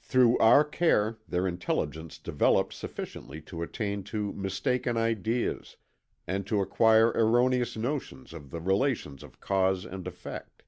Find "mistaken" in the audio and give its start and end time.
4.32-4.96